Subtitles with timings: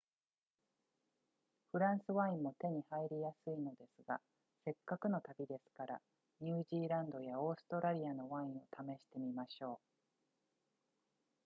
[1.71, 4.19] フランスワインも手に入りやすいのですが
[4.65, 6.01] せっかくの旅ですから
[6.39, 9.77] ニュージーランドやオーストラリアのワインを試してみましょう